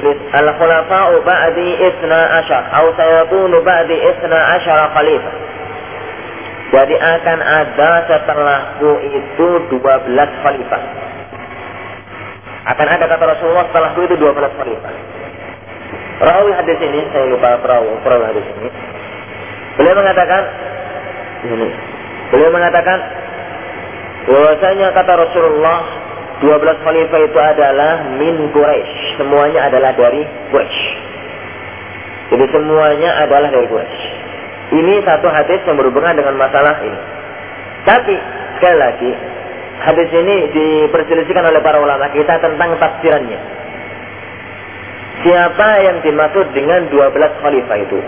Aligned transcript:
Jadi 0.00 0.16
al-khulafa'u 0.32 1.20
ba'di 1.28 1.68
isna 1.76 2.20
ashar 2.40 2.72
atau 2.72 2.88
sayakunu 2.96 3.60
ba'di 3.60 3.92
isna 4.00 4.38
ashar 4.56 4.80
khalifah. 4.96 5.34
Jadi 6.72 6.94
akan 6.96 7.38
ada 7.44 7.90
setelahku 8.08 8.90
itu 9.04 9.48
12 9.76 9.76
khalifah. 10.40 10.82
Akan 12.64 12.86
ada 12.88 13.04
kata 13.12 13.24
Rasulullah 13.28 13.68
setelahku 13.68 14.00
itu 14.08 14.16
12 14.16 14.40
khalifah. 14.56 14.94
Rawi 16.24 16.52
hadis 16.56 16.80
ini, 16.80 17.00
saya 17.12 17.28
lupa 17.28 17.60
perawi, 17.60 17.92
perawi 18.00 18.24
hadis 18.24 18.44
ini. 18.56 18.72
Beliau 19.76 20.00
mengatakan, 20.00 20.42
ini, 21.44 21.68
beliau 22.32 22.50
mengatakan, 22.56 22.98
bahwasanya 24.24 24.96
kata 24.96 25.12
Rasulullah 25.12 25.99
12 26.40 26.56
khalifah 26.84 27.20
itu 27.20 27.38
adalah 27.38 27.92
min 28.16 28.48
Quraisy. 28.48 29.20
Semuanya 29.20 29.68
adalah 29.68 29.92
dari 29.92 30.24
Quraisy. 30.48 30.88
Jadi 32.32 32.44
semuanya 32.48 33.10
adalah 33.20 33.52
dari 33.52 33.68
Quraisy. 33.68 34.04
Ini 34.70 34.94
satu 35.04 35.28
hadis 35.28 35.60
yang 35.68 35.76
berhubungan 35.76 36.16
dengan 36.16 36.40
masalah 36.40 36.80
ini. 36.80 37.00
Tapi 37.84 38.14
sekali 38.56 38.76
lagi 38.80 39.10
hadis 39.84 40.08
ini 40.12 40.36
diperselisihkan 40.52 41.44
oleh 41.44 41.60
para 41.60 41.76
ulama 41.76 42.08
kita 42.12 42.40
tentang 42.40 42.72
tafsirannya. 42.80 43.40
Siapa 45.20 45.68
yang 45.84 46.00
dimaksud 46.00 46.56
dengan 46.56 46.88
12 46.88 47.42
khalifah 47.44 47.78
itu? 47.84 48.00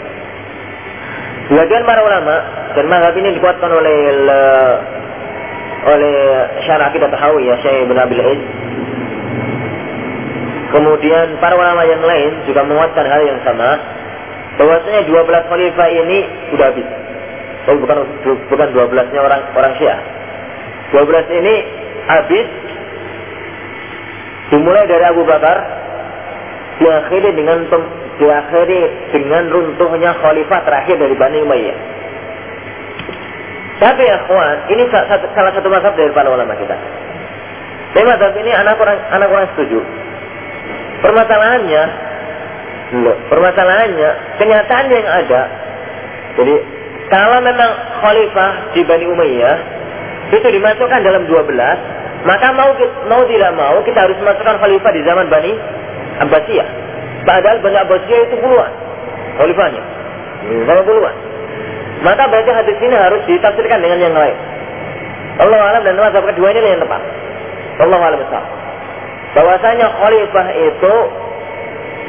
Sebagian 1.52 1.84
para 1.84 2.00
ulama 2.00 2.36
dan 2.72 2.88
mazhab 2.88 3.12
ini 3.20 3.36
dikuatkan 3.36 3.68
oleh 3.68 3.98
oleh 5.82 6.16
syarah 6.66 6.90
kita 6.94 7.10
tahu 7.10 7.42
ya 7.42 7.54
Syekh 7.62 7.86
Ibn 7.86 7.96
Abil. 7.98 8.20
Kemudian 10.72 11.36
para 11.36 11.52
ulama 11.52 11.84
yang 11.84 12.00
lain 12.00 12.48
juga 12.48 12.64
menguatkan 12.64 13.04
hal 13.04 13.20
yang 13.28 13.38
sama 13.44 13.76
bahwasanya 14.56 15.04
12 15.04 15.50
khalifah 15.52 15.88
ini 15.92 16.18
sudah 16.48 16.66
habis. 16.72 16.88
Oh, 17.68 17.76
bukan 17.78 17.96
bukan 18.50 18.68
12-nya 18.74 19.20
orang 19.20 19.42
orang 19.52 19.72
Syiah. 19.76 20.00
12 20.96 21.38
ini 21.38 21.54
habis 22.08 22.46
dimulai 24.48 24.84
dari 24.88 25.04
Abu 25.06 25.22
Bakar 25.28 25.56
diakhiri 26.80 27.30
dengan 27.36 27.68
diakhiri 28.16 28.80
dengan 29.12 29.48
runtuhnya 29.52 30.16
khalifah 30.24 30.60
terakhir 30.64 30.96
dari 30.96 31.14
Bani 31.20 31.38
Umayyah. 31.44 31.91
Tapi 33.82 34.02
ya 34.06 34.16
kawan, 34.30 34.70
ini 34.70 34.86
salah 34.94 35.50
satu 35.58 35.66
mazhab 35.66 35.98
dari 35.98 36.14
para 36.14 36.30
ulama 36.30 36.54
kita. 36.54 36.78
Tapi 37.90 38.06
mazhab 38.06 38.30
ini 38.38 38.54
anak 38.54 38.78
orang 38.78 38.94
anak 39.10 39.26
orang 39.26 39.46
setuju. 39.58 39.82
Permasalahannya, 41.02 41.82
permasalahannya 43.26 44.10
kenyataan 44.38 44.86
yang 44.86 45.06
ada. 45.10 45.42
Jadi 46.38 46.54
kalau 47.10 47.42
memang 47.42 47.70
khalifah 47.98 48.70
di 48.70 48.86
Bani 48.86 49.04
Umayyah 49.10 49.56
itu 50.30 50.46
dimasukkan 50.46 51.02
dalam 51.02 51.26
12, 51.26 51.42
maka 52.22 52.54
mau 52.54 52.70
mau 53.10 53.26
tidak 53.26 53.50
mau 53.58 53.82
kita 53.82 53.98
harus 53.98 54.14
masukkan 54.22 54.62
khalifah 54.62 54.90
di 54.94 55.02
zaman 55.02 55.26
Bani 55.26 55.58
Abbasiyah. 56.22 56.68
Padahal 57.26 57.58
Bani 57.58 57.76
Abbasiyah 57.82 58.20
itu 58.30 58.36
puluhan 58.38 58.72
khalifahnya. 59.42 59.82
Sama 60.70 60.82
puluhan. 60.86 61.31
Maka 62.02 62.22
berarti 62.26 62.50
hadis 62.50 62.78
ini 62.82 62.96
harus 62.98 63.22
ditafsirkan 63.30 63.78
dengan 63.78 63.98
yang 64.02 64.14
lain. 64.14 64.36
Allah 65.38 65.58
alam 65.58 65.82
dan 65.86 65.94
mazhab 65.96 66.26
kedua 66.26 66.50
ini 66.52 66.76
yang 66.76 66.82
tepat. 66.82 67.02
Allah 67.78 67.98
alam 67.98 68.18
besar. 68.20 68.44
Bahwasanya 69.32 69.86
khalifah 69.96 70.46
itu 70.52 70.94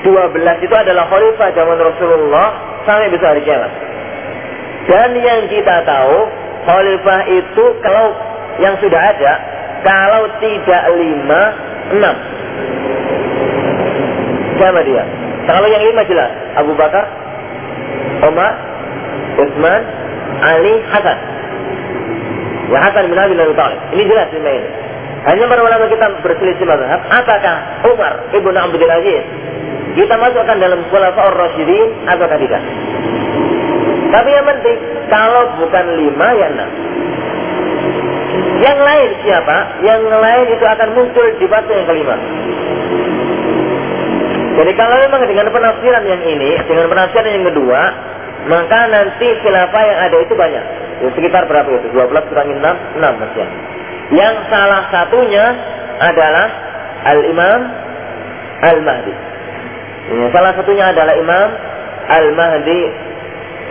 12 0.03 0.65
itu 0.65 0.75
adalah 0.75 1.07
khalifah 1.07 1.47
zaman 1.55 1.77
Rasulullah 1.79 2.47
sampai 2.83 3.07
besar 3.13 3.37
hari 3.37 3.47
kiamat. 3.47 3.71
Dan 4.83 5.15
yang 5.15 5.47
kita 5.47 5.87
tahu 5.87 6.17
khalifah 6.67 7.19
itu 7.31 7.63
kalau 7.79 8.11
yang 8.59 8.75
sudah 8.83 8.99
ada 8.99 9.33
kalau 9.87 10.27
tidak 10.43 10.83
lima 10.99 11.41
enam 11.95 12.15
siapa 14.63 14.79
dia? 14.87 15.03
Kalau 15.43 15.67
yang 15.67 15.83
lima 15.83 16.01
jelas 16.07 16.31
Abu 16.55 16.71
Bakar, 16.79 17.03
Umar, 18.23 18.51
Utsman, 19.39 19.81
Ali, 20.43 20.73
Hasan. 20.89 21.17
Ya 22.71 22.79
Hasan 22.89 23.09
bin 23.11 23.17
Abi 23.19 23.33
Thalib. 23.37 23.79
Ini 23.93 24.03
jelas 24.07 24.27
lima 24.33 24.51
ini. 24.51 24.69
Hanya 25.23 25.47
para 25.47 25.61
ulama 25.63 25.87
kita 25.87 26.05
berselisih 26.19 26.67
mazhab, 26.67 26.99
apakah 27.07 27.55
Umar 27.87 28.27
ibnu 28.35 28.51
Abdul 28.51 28.91
Aziz 28.91 29.23
kita 29.95 30.19
masukkan 30.19 30.57
dalam 30.59 30.83
khulafaur 30.91 31.31
rasyidin 31.31 32.09
atau 32.11 32.27
tidak? 32.27 32.63
Tapi 34.13 34.29
yang 34.29 34.45
penting, 34.45 34.77
kalau 35.07 35.43
bukan 35.57 35.85
lima 35.95 36.27
ya 36.37 36.47
enam. 36.51 36.69
Yang 38.61 38.79
lain 38.79 39.09
siapa? 39.25 39.57
Yang 39.81 40.01
lain 40.11 40.45
itu 40.53 40.65
akan 40.65 40.89
muncul 40.93 41.25
di 41.39 41.45
batu 41.47 41.71
yang 41.71 41.87
kelima. 41.87 42.15
Jadi 44.53 44.71
kalau 44.77 44.95
memang 45.01 45.21
dengan 45.25 45.47
penafsiran 45.49 46.03
yang 46.05 46.21
ini, 46.21 46.51
dengan 46.69 46.85
penafsiran 46.93 47.31
yang 47.31 47.45
kedua, 47.49 47.81
maka 48.47 48.79
nanti 48.91 49.27
khilafah 49.39 49.83
yang 49.87 49.99
ada 50.03 50.17
itu 50.19 50.33
banyak. 50.35 50.65
Ya, 51.03 51.09
sekitar 51.15 51.47
berapa 51.47 51.67
itu? 51.67 51.87
12 51.95 52.29
kurangi 52.31 52.53
6, 52.59 52.99
6 52.99 53.21
masih. 53.23 53.47
Yang 54.11 54.35
salah 54.51 54.83
satunya 54.91 55.45
adalah 55.99 56.47
Al-Imam 57.07 57.59
Al-Mahdi. 58.63 59.13
Ya, 60.11 60.27
salah 60.35 60.51
satunya 60.59 60.85
adalah 60.91 61.13
Imam 61.15 61.49
Al-Mahdi. 62.07 62.81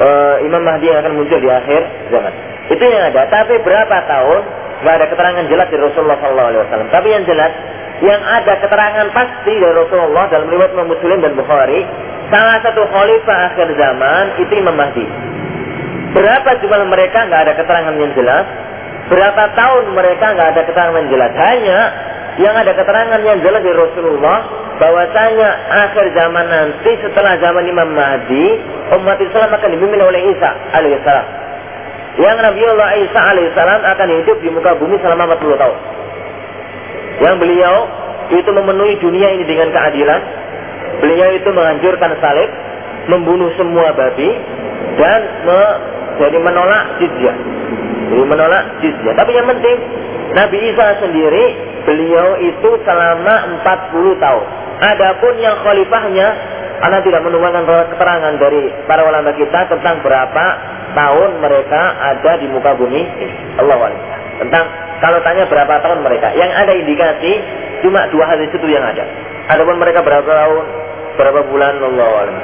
Uh, 0.03 0.37
Imam 0.49 0.65
Mahdi 0.65 0.88
yang 0.88 1.05
akan 1.05 1.15
muncul 1.21 1.37
di 1.37 1.50
akhir 1.53 1.81
zaman. 2.09 2.32
Itu 2.72 2.84
yang 2.84 3.12
ada. 3.12 3.28
Tapi 3.28 3.61
berapa 3.61 3.97
tahun? 4.09 4.43
Gak 4.82 4.94
ada 4.99 5.06
keterangan 5.15 5.44
jelas 5.47 5.66
dari 5.71 5.82
Rasulullah 5.84 6.19
SAW. 6.19 6.91
Tapi 6.91 7.09
yang 7.12 7.22
jelas, 7.22 7.53
yang 8.03 8.19
ada 8.19 8.59
keterangan 8.59 9.06
pasti 9.15 9.53
dari 9.53 9.75
Rasulullah 9.78 10.27
dalam 10.27 10.50
riwayat 10.50 10.75
Muslim 10.75 11.22
dan 11.22 11.38
Bukhari 11.38 11.87
salah 12.32 12.56
satu 12.65 12.81
khalifah 12.88 13.38
akhir 13.53 13.69
zaman 13.76 14.25
itu 14.41 14.53
Imam 14.56 14.72
Mahdi. 14.72 15.04
Berapa 16.16 16.50
jumlah 16.65 16.88
mereka 16.88 17.28
nggak 17.28 17.41
ada 17.44 17.53
keterangan 17.60 17.93
yang 17.93 18.12
jelas. 18.16 18.48
Berapa 19.12 19.53
tahun 19.53 19.93
mereka 19.93 20.32
nggak 20.32 20.48
ada 20.56 20.62
keterangan 20.65 20.97
yang 20.97 21.10
jelas. 21.12 21.32
Hanya 21.37 21.81
yang 22.41 22.54
ada 22.56 22.72
keterangan 22.72 23.20
yang 23.20 23.38
jelas 23.44 23.60
dari 23.60 23.76
Rasulullah 23.76 24.38
bahwasanya 24.81 25.48
akhir 25.87 26.04
zaman 26.16 26.47
nanti 26.48 26.91
setelah 27.04 27.37
zaman 27.37 27.65
Imam 27.69 27.93
Mahdi 27.93 28.47
umat 28.97 29.20
Islam 29.20 29.53
akan 29.53 29.69
dipimpin 29.69 30.00
oleh 30.00 30.32
Isa 30.32 30.50
alaihissalam. 30.72 31.26
Yang 32.16 32.37
Nabi 32.44 32.60
Allah 32.64 32.91
Isa 33.00 33.20
alaihissalam 33.20 33.81
akan 33.84 34.09
hidup 34.20 34.37
di 34.41 34.49
muka 34.49 34.72
bumi 34.81 34.97
selama 35.04 35.37
40 35.37 35.60
tahun. 35.60 35.78
Yang 37.20 37.37
beliau 37.41 37.76
itu 38.32 38.50
memenuhi 38.53 38.94
dunia 39.00 39.28
ini 39.37 39.44
dengan 39.44 39.69
keadilan, 39.69 40.20
Beliau 41.00 41.28
itu 41.32 41.48
menghancurkan 41.48 42.12
salib, 42.20 42.50
membunuh 43.08 43.50
semua 43.56 43.94
babi, 43.97 44.30
dan 45.00 45.20
me, 45.48 45.62
jadi 46.20 46.36
menolak 46.42 47.00
jizyah. 47.00 47.36
Jadi 48.12 48.25
menolak 48.28 48.64
jizyah. 48.84 49.14
Tapi 49.16 49.31
yang 49.32 49.48
penting, 49.48 49.76
Nabi 50.36 50.58
Isa 50.69 50.86
sendiri, 51.00 51.44
beliau 51.88 52.36
itu 52.41 52.70
selama 52.84 53.34
40 53.64 54.22
tahun. 54.22 54.47
Adapun 54.82 55.34
yang 55.41 55.56
khalifahnya, 55.62 56.28
karena 56.82 56.98
tidak 57.06 57.22
menemukan 57.22 57.62
keterangan 57.94 58.34
dari 58.42 58.66
para 58.91 59.06
ulama 59.06 59.31
kita 59.38 59.70
tentang 59.70 60.02
berapa 60.02 60.44
tahun 60.98 61.31
mereka 61.38 61.82
ada 61.94 62.32
di 62.42 62.50
muka 62.50 62.75
bumi 62.75 63.06
Allah 63.62 63.94
Tentang 64.42 64.64
kalau 64.98 65.19
tanya 65.22 65.47
berapa 65.47 65.82
tahun 65.82 66.02
mereka, 66.02 66.34
yang 66.34 66.50
ada 66.50 66.75
indikasi 66.75 67.32
cuma 67.86 68.06
dua 68.10 68.34
hadis 68.34 68.50
itu 68.54 68.66
yang 68.70 68.82
ada. 68.82 69.02
Adapun 69.50 69.75
mereka 69.82 70.06
berapa 70.06 70.22
tahun, 70.22 70.66
berapa 71.19 71.40
bulan 71.50 71.75
Allah 71.82 72.08
alam. 72.22 72.38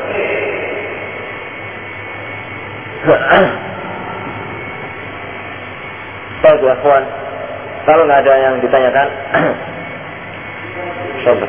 Baik 6.42 6.62
ya. 6.62 6.74
Kalau 7.86 8.02
nggak 8.04 8.20
ada 8.26 8.34
yang 8.42 8.54
ditanyakan, 8.58 9.08
coba. 11.22 11.46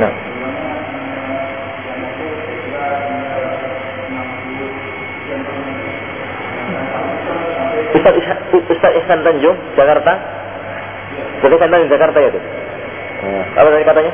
Nah. 0.00 0.12
Ustaz 7.90 8.39
Ihsan 8.50 9.20
Tanjung, 9.22 9.56
Jakarta. 9.78 10.12
Jadi 11.40 11.54
kandang 11.56 11.86
di 11.86 11.92
Jakarta 11.92 12.18
ya 12.20 12.28
itu. 12.28 12.40
Nah, 13.20 13.44
apa 13.56 13.68
tadi 13.70 13.84
katanya? 13.84 14.12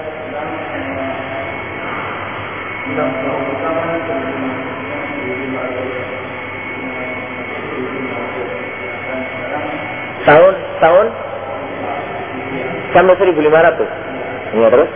Tahun, 10.27 10.55
tahun 10.83 11.07
Sampai 12.97 13.13
1500. 13.21 14.57
Iya 14.57 14.69
terus? 14.73 14.91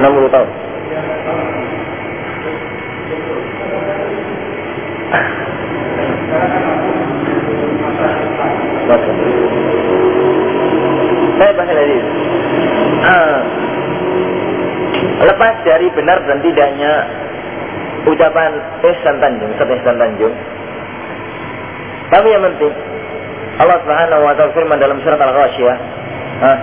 60 0.00 0.32
tahun. 0.32 0.50
Saya 11.40 11.52
bahas 11.56 11.72
dari 11.72 11.96
ah. 13.04 13.40
Lepas 15.20 15.54
dari 15.68 15.86
benar 15.92 16.18
dan 16.24 16.40
tidaknya 16.40 16.92
ucapan 18.08 18.56
Ihsan 18.80 19.20
Tanjung, 19.20 19.52
Ustaz 19.52 19.68
Ihsan 19.68 19.96
Tanjung. 20.00 20.32
Tapi 22.08 22.28
yang 22.32 22.42
penting 22.48 22.72
Allah 23.60 23.76
Subhanahu 23.84 24.22
wa 24.24 24.32
taala 24.32 24.56
firman 24.56 24.80
dalam 24.80 24.96
surat 25.04 25.20
Al-Ghasyiyah, 25.20 25.76
ah, 26.40 26.58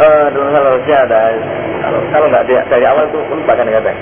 uh, 0.00 0.26
dalam 0.32 0.50
hal 0.56 0.64
ada 0.80 1.22
kalau 1.80 2.00
kalau 2.08 2.26
nggak 2.32 2.44
dari 2.48 2.84
awal 2.88 3.04
itu 3.08 3.20
lupakan 3.20 3.68
kata. 3.68 3.92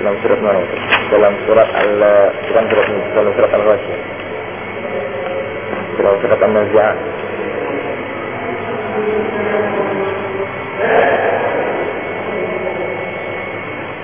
dalam 0.00 0.16
surat 0.24 0.40
mana 0.40 0.62
dalam 1.12 1.34
surat 1.44 1.68
al 1.76 1.90
bukan 2.48 2.64
surat 2.72 2.86
dalam 3.12 3.32
surat 3.36 3.50
al 3.52 3.64
ghasyiyah 3.68 4.02
dalam 6.00 6.14
surat 6.24 6.40
al 6.40 7.19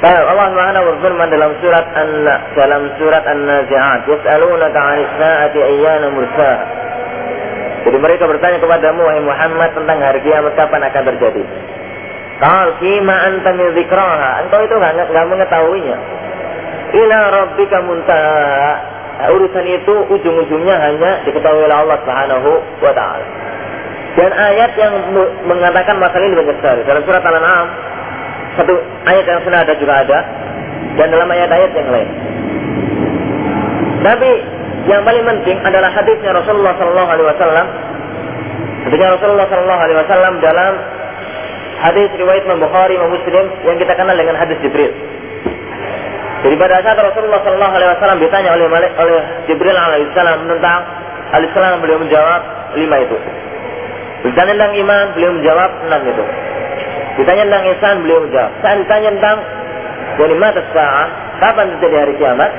Allah 0.05 0.47
Subhanahu 0.53 0.85
berfirman 0.93 1.29
dalam 1.33 1.57
surat 1.65 1.87
an 1.97 2.09
dalam 2.53 2.83
surat 3.01 3.25
An-Nazi'at, 3.25 4.05
"Yas'alunaka 4.05 4.77
'anis 4.77 5.11
sa'ati 5.17 5.57
ayyana 5.57 6.07
mursaha." 6.13 6.59
Jadi 7.87 7.97
mereka 8.03 8.29
bertanya 8.29 8.59
kepadamu 8.61 9.01
wahai 9.09 9.23
Muhammad 9.25 9.71
tentang 9.73 9.99
hari 10.03 10.21
kiamat 10.21 10.53
kapan 10.59 10.85
akan 10.85 11.03
terjadi. 11.15 11.43
Qal 12.37 12.69
fima 12.83 13.15
anta 13.25 13.51
min 13.57 13.73
dzikraha. 13.73 14.45
Engkau 14.45 14.61
itu 14.69 14.75
enggak 14.77 14.93
enggak 15.09 15.27
mengetahuinya. 15.33 15.97
Ila 16.93 17.19
rabbika 17.33 17.77
muntaha. 17.87 18.73
Nah, 19.17 19.33
urusan 19.33 19.65
itu 19.65 19.95
ujung-ujungnya 20.13 20.77
hanya 20.77 21.25
diketahui 21.25 21.65
oleh 21.65 21.73
Allah 21.73 21.97
Subhanahu 22.05 22.51
wa 22.85 22.93
taala. 22.93 23.27
Dan 24.13 24.29
ayat 24.33 24.77
yang 24.77 24.93
mengatakan 25.49 25.97
masalah 25.97 26.25
ini 26.25 26.37
banyak 26.37 26.57
sekali. 26.61 26.81
Dalam 26.85 27.01
surat 27.09 27.25
Al-An'am 27.25 27.67
satu 28.57 28.75
ayat 29.05 29.25
yang 29.29 29.41
sudah 29.45 29.61
ada 29.63 29.73
juga 29.77 29.95
ada 30.01 30.19
dan 30.97 31.07
dalam 31.13 31.29
ayat-ayat 31.29 31.71
yang 31.77 31.89
lain. 31.93 32.11
Tapi 34.01 34.31
yang 34.87 35.03
paling 35.03 35.25
penting 35.27 35.59
adalah 35.67 35.91
hadisnya 35.93 36.31
Rasulullah 36.33 36.75
Sallallahu 36.79 37.11
Alaihi 37.11 37.29
Wasallam. 37.29 37.67
Hadisnya 38.87 39.09
Rasulullah 39.19 39.47
Sallallahu 39.51 39.83
Alaihi 39.83 39.99
Wasallam 39.99 40.35
dalam 40.41 40.73
hadis 41.85 42.09
riwayat 42.17 42.43
Imam 42.49 42.63
Bukhari 42.63 42.97
Imam 42.97 43.11
Muslim 43.13 43.45
yang 43.67 43.77
kita 43.77 43.93
kenal 43.99 44.17
dengan 44.17 44.39
hadis 44.39 44.57
Jibril. 44.65 44.95
Jadi 46.47 46.55
pada 46.55 46.79
saat 46.87 46.99
Rasulullah 47.03 47.43
Sallallahu 47.43 47.75
Alaihi 47.77 47.91
Wasallam 47.99 48.19
ditanya 48.23 48.51
oleh 48.55 48.67
oleh 48.71 49.21
Jibril 49.51 49.77
alaihissalam 49.77 50.47
tentang 50.47 50.81
alaihissalam 51.35 51.83
beliau 51.83 51.99
menjawab 52.01 52.41
lima 52.79 52.97
itu. 53.03 53.17
Ditanya 54.31 54.53
tentang 54.55 54.75
iman 54.81 55.05
beliau 55.13 55.33
menjawab 55.35 55.71
enam 55.91 56.01
itu. 56.07 56.25
Ditanya 57.17 57.43
tentang 57.49 57.65
ihsan 57.77 57.97
beliau 58.05 58.21
menjawab. 58.29 58.53
Saat 58.61 58.77
ditanya 58.85 59.11
tentang 59.17 59.39
mata 60.37 60.61
sa'ah, 60.73 61.09
kapan 61.41 61.67
terjadi 61.77 61.97
hari 62.05 62.15
kiamat? 62.21 62.51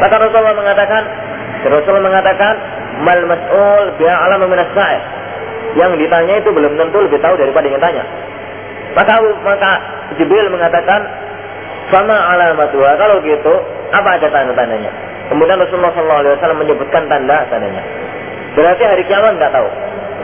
Maka 0.00 0.14
Rasulullah 0.20 0.56
mengatakan, 0.56 1.02
Rasulullah 1.64 2.04
mengatakan, 2.04 2.54
mal 3.04 3.20
mas'ul 3.24 3.86
bi'alam 3.96 4.40
min 4.44 4.58
as 4.60 4.72
Yang 5.76 5.92
ditanya 6.00 6.34
itu 6.40 6.48
belum 6.52 6.72
tentu 6.76 6.98
lebih 7.04 7.20
tahu 7.20 7.34
daripada 7.36 7.66
yang 7.68 7.80
tanya. 7.80 8.04
Maka 8.96 9.20
maka 9.44 9.72
Jibril 10.16 10.48
mengatakan, 10.48 11.04
sama 11.92 12.16
alamatnya. 12.36 12.92
Kalau 12.96 13.16
gitu, 13.22 13.54
apa 13.92 14.08
aja 14.18 14.28
tanda-tandanya? 14.32 14.90
Kemudian 15.26 15.58
Rasulullah 15.58 15.94
SAW 15.94 16.54
menyebutkan 16.58 17.06
tanda 17.10 17.46
tandanya. 17.50 17.82
Berarti 18.54 18.82
hari 18.86 19.02
kiamat 19.04 19.36
nggak 19.36 19.52
tahu. 19.52 19.68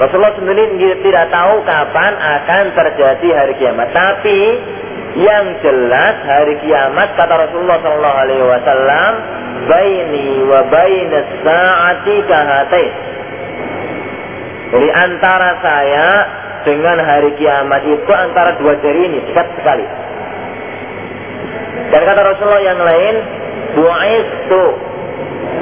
Rasulullah 0.02 0.34
sendiri 0.34 0.98
tidak 0.98 1.30
tahu 1.30 1.62
kapan 1.62 2.12
akan 2.18 2.64
terjadi 2.74 3.28
hari 3.38 3.54
kiamat. 3.54 3.94
Tapi 3.94 4.40
yang 5.14 5.62
jelas 5.62 6.16
hari 6.26 6.58
kiamat 6.58 7.14
kata 7.14 7.30
Rasulullah 7.30 7.78
Shallallahu 7.78 8.18
Alaihi 8.26 8.42
Wasallam, 8.42 9.12
baini 9.70 10.28
wa 10.42 10.60
baina 10.66 11.18
saati. 11.46 12.16
Jadi 14.74 14.88
antara 14.90 15.50
saya 15.62 16.08
dengan 16.66 16.98
hari 16.98 17.38
kiamat 17.38 17.86
itu 17.86 18.10
antara 18.10 18.58
dua 18.58 18.74
jari 18.82 19.06
ini 19.06 19.22
dekat 19.30 19.54
sekali. 19.54 19.86
Dan 21.94 22.00
kata 22.10 22.20
Rasulullah 22.26 22.64
yang 22.64 22.80
lain, 22.82 23.14
buais 23.78 24.28
tu. 24.50 24.64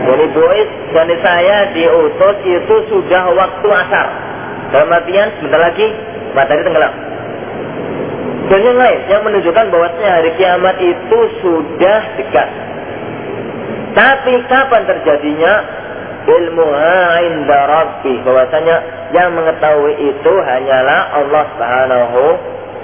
Jadi 0.01 0.25
buais 0.33 0.71
dan 0.97 1.09
saya 1.21 1.77
diutus 1.77 2.37
itu 2.41 2.77
sudah 2.89 3.25
waktu 3.37 3.69
asar. 3.69 4.09
Dalam 4.71 4.89
artian 4.91 5.29
sebentar 5.39 5.61
lagi 5.61 5.87
matahari 6.35 6.63
tenggelam. 6.63 6.95
Dan 8.51 8.61
yang 8.67 8.79
lain 8.79 9.01
yang 9.07 9.23
menunjukkan 9.23 9.67
bahwasanya 9.71 10.11
hari 10.11 10.31
kiamat 10.35 10.77
itu 10.83 11.19
sudah 11.43 12.01
dekat. 12.19 12.49
Tapi 13.95 14.33
kapan 14.47 14.83
terjadinya? 14.87 15.55
Ilmu 16.21 16.67
inda 17.27 17.59
rabbi. 17.67 18.15
Bahwasanya 18.23 18.77
yang 19.15 19.35
mengetahui 19.35 19.95
itu 19.99 20.33
hanyalah 20.47 21.15
Allah 21.15 21.43
Subhanahu 21.55 22.23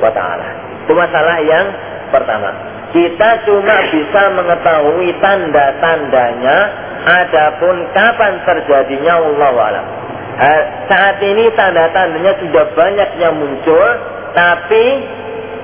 wa 0.03 0.11
taala. 0.11 0.49
Itu 0.87 0.95
masalah 0.95 1.43
yang 1.43 1.67
pertama. 2.15 2.51
Kita 2.95 3.43
cuma 3.45 3.77
bisa 3.91 4.23
mengetahui 4.39 5.09
tanda-tandanya 5.19 6.59
adapun 7.07 7.91
kapan 7.91 8.39
terjadinya 8.47 9.19
Allah. 9.19 9.85
Saat 10.87 11.17
ini 11.25 11.49
tanda-tandanya 11.57 12.37
sudah 12.45 12.65
banyak 12.77 13.11
yang 13.17 13.41
muncul, 13.41 13.89
tapi 14.37 14.85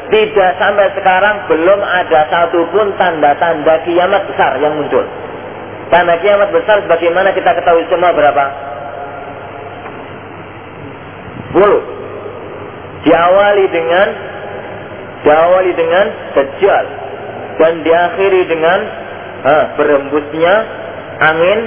tidak 0.09 0.50
sampai 0.57 0.88
sekarang 0.97 1.45
belum 1.49 1.81
ada 1.81 2.21
satupun 2.33 2.97
tanda-tanda 2.97 3.85
kiamat 3.85 4.25
besar 4.33 4.57
yang 4.64 4.76
muncul. 4.81 5.05
Tanda 5.93 6.17
kiamat 6.25 6.49
besar 6.57 6.88
bagaimana 6.88 7.37
kita 7.37 7.52
ketahui 7.52 7.85
semua 7.93 8.17
berapa? 8.17 8.45
Bulu. 11.52 11.81
Diawali 13.05 13.67
dengan 13.69 14.09
diawali 15.21 15.73
dengan 15.76 16.07
dajjal 16.33 16.85
dan 17.61 17.73
diakhiri 17.85 18.43
dengan 18.49 18.81
ha, 19.45 19.57
berembusnya 19.76 20.55
angin 21.21 21.61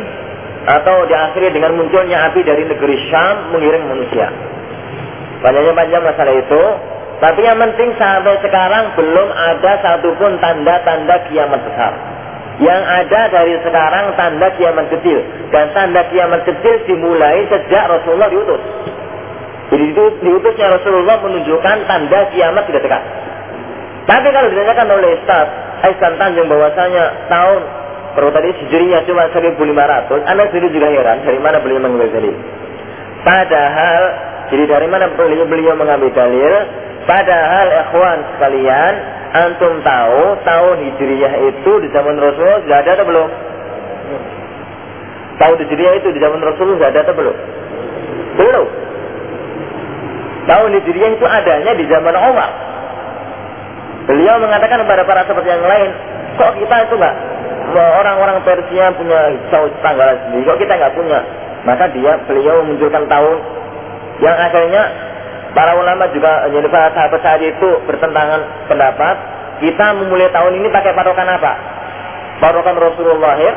atau 0.65 1.05
diakhiri 1.05 1.53
dengan 1.53 1.77
munculnya 1.77 2.29
api 2.29 2.41
dari 2.41 2.65
negeri 2.65 2.95
Syam 3.09 3.53
mengiring 3.53 3.85
manusia. 3.85 4.27
Banyaknya 5.45 5.73
panjang 5.77 6.03
masalah 6.03 6.33
itu, 6.33 6.63
tapi 7.21 7.39
yang 7.45 7.61
penting 7.61 7.93
sampai 7.95 8.35
sekarang 8.41 8.97
belum 8.97 9.29
ada 9.29 9.71
satupun 9.79 10.41
tanda-tanda 10.41 11.15
kiamat 11.29 11.61
besar. 11.63 11.93
Yang 12.55 12.81
ada 12.87 13.21
dari 13.35 13.55
sekarang 13.61 14.15
tanda 14.15 14.47
kiamat 14.55 14.87
kecil. 14.87 15.19
Dan 15.51 15.75
tanda 15.75 16.07
kiamat 16.07 16.47
kecil 16.47 16.75
dimulai 16.87 17.45
sejak 17.51 17.83
Rasulullah 17.91 18.31
diutus. 18.31 18.63
Jadi 19.71 19.91
itu 19.91 20.03
diutusnya 20.23 20.71
Rasulullah 20.71 21.19
menunjukkan 21.19 21.77
tanda 21.87 22.19
kiamat 22.31 22.63
sudah 22.67 22.81
dekat. 22.83 23.03
Tapi 24.05 24.27
kalau 24.29 24.47
ditanyakan 24.53 24.87
oleh 24.93 25.09
Ustaz 25.19 25.47
Aisan 25.83 26.13
Tanjung 26.15 26.47
bahwasanya 26.47 27.03
tahun 27.27 27.61
kalau 28.15 28.31
tadi 28.31 28.47
sejurinya 28.63 29.03
cuma 29.03 29.27
1500, 29.27 30.23
Anda 30.23 30.47
sendiri 30.47 30.71
juga 30.71 30.87
heran 30.87 31.27
dari 31.27 31.35
mana 31.35 31.59
beliau 31.59 31.83
mengambil 31.83 32.15
dalil. 32.15 32.35
Padahal, 33.27 34.01
jadi 34.47 34.63
dari 34.71 34.87
mana 34.87 35.11
beliau, 35.19 35.43
beliau 35.43 35.75
mengambil 35.75 36.15
dalil? 36.15 36.53
Padahal 37.03 37.67
ikhwan 37.85 38.19
sekalian, 38.33 38.93
antum 39.35 39.83
tahu 39.83 40.39
tahun 40.47 40.77
Hijriyah 40.87 41.33
itu 41.53 41.71
di 41.83 41.87
zaman 41.91 42.15
Rasulullah 42.15 42.63
sudah 42.63 42.77
ada 42.79 42.91
atau 42.95 43.05
belum? 43.05 43.29
Tahun 45.35 45.55
Hijriyah 45.59 45.93
itu 45.99 46.07
di 46.15 46.19
zaman 46.23 46.39
Rasulullah 46.39 46.77
sudah 46.79 46.89
ada 46.95 47.01
atau 47.03 47.15
belum? 47.19 47.35
Belum. 48.39 48.67
Tahun 50.47 50.69
Hijriyah 50.71 51.09
itu 51.19 51.25
adanya 51.27 51.71
di 51.75 51.83
zaman 51.91 52.15
Umar. 52.15 52.51
Beliau 54.07 54.39
mengatakan 54.39 54.87
kepada 54.87 55.03
para 55.03 55.27
sahabat 55.27 55.43
yang 55.43 55.65
lain, 55.67 55.89
kok 56.39 56.53
kita 56.63 56.75
itu 56.87 56.95
enggak 57.75 57.91
orang-orang 57.99 58.37
Persia 58.47 58.87
punya 58.95 59.19
tanggal 59.83 60.09
sendiri, 60.23 60.47
kok 60.47 60.59
kita 60.63 60.73
nggak 60.79 60.95
punya? 60.95 61.19
Maka 61.67 61.91
dia 61.91 62.15
beliau 62.23 62.63
memunculkan 62.63 63.03
tahun 63.11 63.37
yang 64.23 64.31
akhirnya 64.31 64.83
para 65.51 65.75
ulama 65.75 66.07
juga 66.15 66.47
jadi 66.47 66.67
para 66.71 66.87
sahabat 66.95 67.19
saat 67.19 67.41
itu 67.43 67.69
bertentangan 67.83 68.71
pendapat. 68.71 69.15
Kita 69.55 69.95
memulai 69.95 70.31
tahun 70.31 70.55
ini 70.59 70.67
pakai 70.71 70.91
patokan 70.95 71.27
apa? 71.31 71.53
Patokan 72.43 72.75
Rasulullah 72.75 73.35
lahir, 73.35 73.55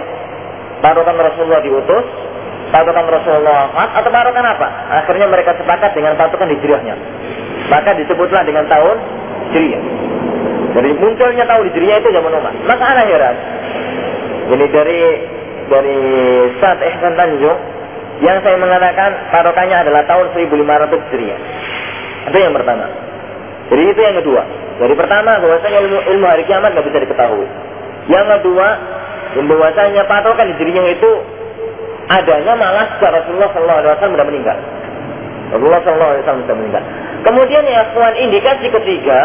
patokan 0.79 1.19
Rasulullah 1.19 1.59
diutus, 1.63 2.07
patokan 2.71 3.07
Rasulullah 3.07 3.71
wafat, 3.71 3.89
atau 4.03 4.11
patokan 4.11 4.47
apa? 4.47 4.69
Akhirnya 5.03 5.27
mereka 5.27 5.59
sepakat 5.59 5.95
dengan 5.99 6.15
patokan 6.15 6.55
hijriahnya. 6.55 6.95
Maka 7.71 7.99
disebutlah 7.99 8.43
dengan 8.47 8.67
tahun 8.71 8.97
hijriah. 9.51 9.83
Jadi 10.79 10.91
munculnya 11.03 11.45
tahun 11.51 11.63
hijriah 11.71 11.97
itu 11.99 12.09
zaman 12.15 12.33
Umar. 12.39 12.55
Maka 12.63 12.85
anak 12.95 13.07
heran. 13.11 13.35
Ini 14.49 14.67
dari 14.73 15.01
dari 15.69 15.99
Saat 16.57 16.81
Ihsan 16.81 17.15
Tanjung 17.15 17.59
yang 18.25 18.41
saya 18.43 18.57
mengatakan 18.59 19.31
patokannya 19.31 19.77
adalah 19.85 20.03
tahun 20.09 20.33
1500 20.35 21.05
Hijriah. 21.07 21.41
Itu 22.33 22.39
yang 22.41 22.55
pertama. 22.57 22.87
Jadi 23.69 23.83
itu 23.85 24.01
yang 24.01 24.17
kedua. 24.19 24.43
Jadi 24.79 24.95
pertama 24.97 25.37
bahwasanya 25.39 25.79
ilmu, 25.85 25.99
ilmu 26.17 26.27
hari 26.27 26.43
kiamat 26.49 26.73
nggak 26.73 26.87
bisa 26.89 26.99
diketahui. 27.05 27.47
Yang 28.09 28.27
kedua, 28.41 28.69
bahwasanya 29.37 30.03
patokan 30.09 30.57
Hijriah 30.57 30.87
itu 30.97 31.11
adanya 32.09 32.57
malah 32.57 32.97
sejak 32.97 33.23
Rasulullah 33.23 33.53
SAW 33.53 34.01
sudah 34.01 34.27
meninggal. 34.27 34.59
Rasulullah 35.53 35.81
SAW 35.85 36.25
sudah 36.25 36.57
meninggal. 36.57 36.83
Kemudian 37.23 37.63
ya 37.69 37.93
kawan 37.93 38.17
indikasi 38.17 38.73
ketiga, 38.73 39.19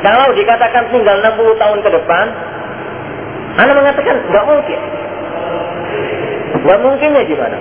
kalau 0.00 0.30
dikatakan 0.32 0.88
tinggal 0.94 1.18
60 1.20 1.60
tahun 1.60 1.78
ke 1.82 1.90
depan, 1.92 2.26
Anda 3.60 3.72
mengatakan 3.76 4.16
nggak 4.32 4.44
mungkin. 4.48 4.80
Nggak 6.64 6.78
mungkinnya 6.80 7.22
gimana? 7.28 7.56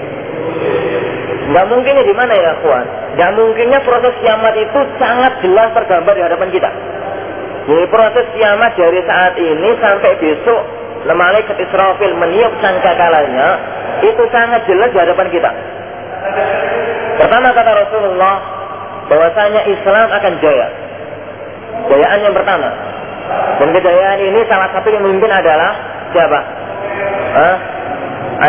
Gak 1.49 1.65
mungkinnya 1.65 2.05
di 2.05 2.13
mana 2.13 2.33
ya 2.37 2.53
kawan? 2.61 2.85
Gak 3.17 3.31
mungkinnya 3.33 3.81
proses 3.81 4.13
kiamat 4.21 4.53
itu 4.53 4.79
sangat 5.01 5.41
jelas 5.41 5.73
tergambar 5.73 6.13
di 6.13 6.21
hadapan 6.21 6.49
kita. 6.53 6.69
Jadi 7.65 7.85
proses 7.89 8.25
kiamat 8.37 8.77
dari 8.77 9.01
saat 9.05 9.33
ini 9.37 9.69
sampai 9.81 10.11
besok 10.21 10.61
Malaikat 11.09 11.57
Israfil 11.63 12.11
meniup 12.19 12.53
sangkakalanya 12.59 13.47
itu 14.03 14.23
sangat 14.35 14.67
jelas 14.67 14.91
di 14.91 14.99
hadapan 14.99 15.27
kita. 15.31 15.51
Pertama 17.23 17.55
kata 17.55 17.71
Rasulullah 17.87 18.35
bahwasanya 19.07 19.61
Islam 19.73 20.07
akan 20.11 20.33
jaya. 20.43 20.67
Jayaan 21.87 22.19
yang 22.29 22.35
pertama. 22.35 22.69
Dan 23.59 23.67
kejayaan 23.75 24.19
ini 24.23 24.39
salah 24.49 24.71
satu 24.73 24.87
yang 24.89 25.03
memimpin 25.05 25.29
adalah 25.29 25.71
siapa? 26.15 26.39
Hah? 27.35 27.55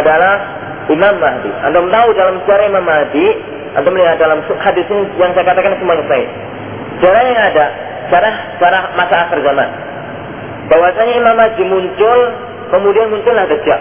Adalah 0.00 0.34
Imam 0.88 1.14
Mahdi. 1.18 1.50
Anda 1.66 1.78
tahu 1.82 2.08
dalam 2.16 2.34
sejarah 2.44 2.64
Imam 2.70 2.84
Mahdi, 2.86 3.26
Anda 3.76 3.88
melihat 3.90 4.16
dalam 4.22 4.38
hadis 4.62 4.86
ini 4.88 5.02
yang 5.20 5.34
saya 5.36 5.44
katakan 5.44 5.76
semuanya 5.76 6.04
saya. 6.08 6.26
Sejarah 7.00 7.22
yang 7.26 7.40
ada, 7.40 7.66
sejarah 8.08 8.34
sejarah 8.56 8.82
masa 8.96 9.16
akhir 9.28 9.38
zaman. 9.44 9.68
Bahwasanya 10.70 11.14
Imam 11.18 11.34
Mahdi 11.36 11.62
muncul, 11.66 12.18
kemudian 12.70 13.06
muncullah 13.10 13.44
Dajjal. 13.50 13.80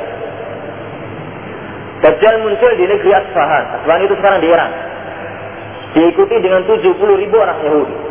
Dajjal 2.00 2.36
muncul 2.42 2.72
di 2.80 2.86
negeri 2.90 3.12
Asfahan. 3.14 3.64
Asfahan 3.80 4.02
itu 4.04 4.16
sekarang 4.18 4.40
di 4.42 4.50
Iran. 4.50 4.72
Diikuti 5.90 6.36
dengan 6.42 6.62
70 6.66 7.22
ribu 7.22 7.36
orang 7.38 7.60
Yahudi. 7.66 8.09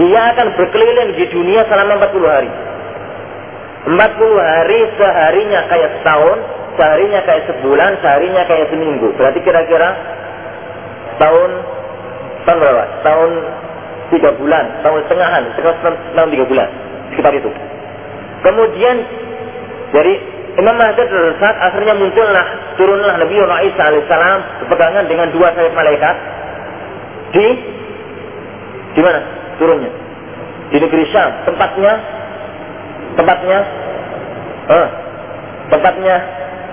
Dia 0.00 0.20
akan 0.32 0.46
berkeliling 0.56 1.12
di 1.12 1.24
dunia 1.28 1.60
selama 1.68 2.00
40 2.08 2.24
hari. 2.24 2.50
40 3.84 3.96
hari 4.40 4.80
seharinya 4.96 5.60
kayak 5.68 5.90
setahun, 6.00 6.38
seharinya 6.80 7.20
kayak 7.28 7.42
sebulan, 7.52 7.90
seharinya 8.00 8.42
kayak 8.48 8.66
seminggu. 8.72 9.12
Berarti 9.16 9.44
kira-kira 9.44 9.88
tahun 11.20 11.50
tahun 12.48 12.58
berapa? 12.64 12.84
Tahun 13.04 13.30
tiga 14.16 14.30
bulan, 14.40 14.64
tahun 14.80 14.98
setengahan, 15.04 15.42
setengah 15.52 15.74
tahun 16.16 16.28
tiga 16.32 16.44
bulan, 16.48 16.68
sekitar 17.12 17.32
itu. 17.36 17.50
Kemudian 18.40 18.96
dari 19.92 20.14
Imam 20.56 20.76
Mahdi 20.80 21.04
terdesak, 21.04 21.54
akhirnya 21.60 21.94
muncullah 21.94 22.46
turunlah 22.80 23.14
Nabi 23.20 23.36
Isa 23.68 23.82
alaihissalam 23.84 24.40
berpegangan 24.64 25.04
dengan 25.06 25.28
dua 25.30 25.52
sayap 25.52 25.72
malaikat 25.76 26.16
di 27.36 27.46
di 28.90 29.00
mana 29.04 29.39
turunnya? 29.60 29.92
Di 30.72 30.80
negeri 30.80 31.04
Syam, 31.12 31.44
tempatnya 31.44 31.92
tempatnya 33.20 33.58
eh, 34.70 34.88
tempatnya 35.68 36.14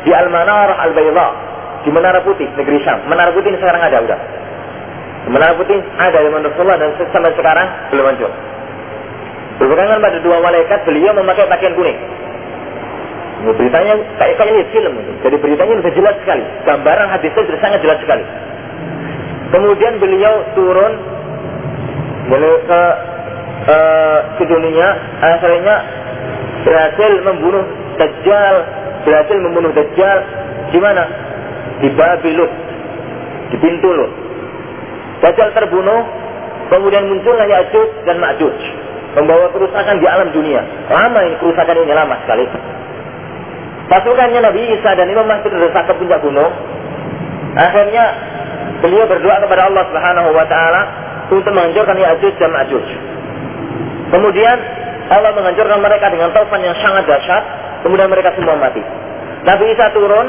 di 0.07 0.11
Al-Manar 0.15 0.69
Al-Bayda 0.87 1.27
di 1.83 1.89
Menara 1.91 2.23
Putih 2.23 2.47
negeri 2.55 2.79
Syam. 2.87 3.03
Menara 3.11 3.35
Putih 3.35 3.51
ini 3.51 3.59
sekarang 3.59 3.83
ada 3.83 3.97
udah. 3.99 4.19
Menara 5.27 5.53
Putih 5.59 5.75
ada 5.99 6.17
di 6.23 6.29
Rasulullah 6.31 6.79
dan 6.79 6.95
sampai 7.11 7.35
sekarang 7.35 7.67
belum 7.91 8.05
muncul. 8.07 8.31
Berpegangan 9.57 9.99
pada 9.99 10.17
dua 10.21 10.37
malaikat, 10.39 10.79
beliau 10.85 11.11
memakai 11.17 11.49
pakaian 11.49 11.73
kuning. 11.73 11.97
Ini 13.37 13.51
beritanya 13.53 13.93
kayak 14.17 14.35
kayak 14.37 14.49
ini 14.53 14.63
film. 14.73 14.93
Jadi 15.21 15.35
beritanya 15.41 15.73
sudah 15.81 15.93
jelas 15.93 16.15
sekali. 16.21 16.45
Gambaran 16.65 17.07
hadisnya 17.09 17.43
sudah 17.45 17.59
sangat 17.61 17.79
jelas 17.81 17.97
sekali. 18.01 18.25
Kemudian 19.53 19.93
beliau 19.97 20.33
turun 20.53 20.93
beliau 22.27 22.55
ke 22.63 22.81
uh, 23.67 24.19
ke 24.39 24.43
dunia, 24.47 24.87
akhirnya 25.23 25.75
berhasil 26.63 27.11
membunuh 27.23 27.65
Dajjal 27.97 28.55
berhasil 29.07 29.37
membunuh 29.41 29.71
Dajjal 29.73 30.17
di 30.69 30.79
mana? 30.83 31.03
Di 31.81 31.89
Babilut, 31.93 32.51
di 33.53 33.57
pintu 33.57 33.89
Lut. 33.89 34.11
Dajjal 35.23 35.49
terbunuh, 35.55 36.05
kemudian 36.69 37.09
muncullah 37.09 37.47
Ya'juj 37.47 38.05
dan 38.05 38.21
Ma'juj. 38.21 38.59
Membawa 39.17 39.49
kerusakan 39.49 39.97
di 39.97 40.05
alam 40.05 40.29
dunia. 40.29 40.61
Lama 40.93 41.19
ini 41.25 41.35
kerusakan 41.41 41.73
ini 41.73 41.93
lama 41.95 42.21
sekali. 42.21 42.45
Pasukannya 43.87 44.43
Nabi 44.43 44.61
Isa 44.77 44.93
dan 44.93 45.07
Imam 45.07 45.25
Mahdi 45.25 45.47
terdesak 45.47 45.87
ke 45.87 45.93
puncak 45.95 46.19
gunung. 46.19 46.51
Akhirnya 47.55 48.05
beliau 48.83 49.09
berdoa 49.09 49.41
kepada 49.41 49.71
Allah 49.71 49.83
Subhanahu 49.89 50.29
wa 50.35 50.45
taala 50.45 50.81
untuk 51.31 51.51
menghancurkan 51.51 51.97
Ya'juj 51.97 52.33
dan 52.39 52.49
Ma'juj. 52.55 52.87
Kemudian 54.11 54.57
Allah 55.07 55.31
menghancurkan 55.35 55.79
mereka 55.83 56.07
dengan 56.11 56.31
taufan 56.31 56.63
yang 56.63 56.75
sangat 56.79 57.03
dahsyat 57.07 57.43
Kemudian 57.85 58.09
mereka 58.09 58.33
semua 58.33 58.57
mati. 58.57 58.81
Nabi 59.45 59.65
Isa 59.71 59.87
turun, 59.93 60.27